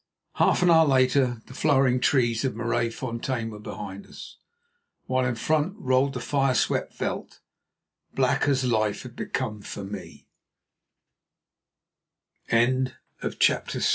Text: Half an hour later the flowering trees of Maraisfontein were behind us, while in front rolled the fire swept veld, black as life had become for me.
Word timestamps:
Half 0.37 0.63
an 0.63 0.71
hour 0.71 0.87
later 0.87 1.43
the 1.45 1.53
flowering 1.53 1.99
trees 1.99 2.43
of 2.43 2.55
Maraisfontein 2.55 3.51
were 3.51 3.59
behind 3.59 4.07
us, 4.07 4.39
while 5.05 5.23
in 5.25 5.35
front 5.35 5.75
rolled 5.77 6.13
the 6.15 6.19
fire 6.19 6.55
swept 6.55 6.95
veld, 6.95 7.39
black 8.15 8.47
as 8.47 8.63
life 8.63 9.03
had 9.03 9.15
become 9.15 9.61
for 9.61 9.83
me. 9.83 10.25